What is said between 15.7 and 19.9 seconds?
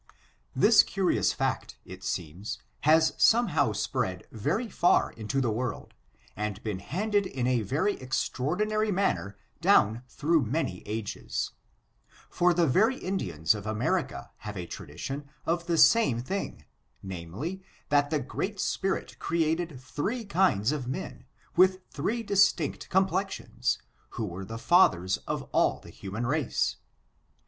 same thing, namely, that the Great Spirit created